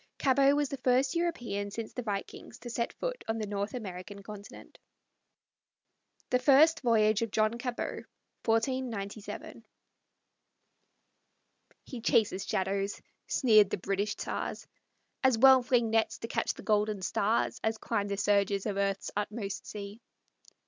Cabot 0.17 0.55
was 0.55 0.69
the 0.69 0.77
first 0.77 1.13
European 1.13 1.69
since 1.69 1.93
the 1.93 2.01
vikings 2.01 2.57
to 2.57 2.71
set 2.71 2.91
foot 2.91 3.23
on 3.27 3.37
the 3.37 3.45
North 3.45 3.75
American 3.75 4.23
continent. 4.23 4.79
THE 6.31 6.39
FIRST 6.39 6.81
VOYAGE 6.81 7.21
OF 7.21 7.29
JOHN 7.29 7.59
CABOT 7.59 8.05
"He 11.83 12.01
chases 12.01 12.47
shadows," 12.47 12.99
sneered 13.27 13.69
the 13.69 13.77
British 13.77 14.15
tars. 14.15 14.65
"As 15.23 15.37
well 15.37 15.61
fling 15.61 15.91
nets 15.91 16.17
to 16.17 16.27
catch 16.27 16.55
the 16.55 16.63
golden 16.63 17.03
stars 17.03 17.59
As 17.63 17.77
climb 17.77 18.07
the 18.07 18.17
surges 18.17 18.65
of 18.65 18.77
earth's 18.77 19.11
utmost 19.15 19.67
sea." 19.67 20.01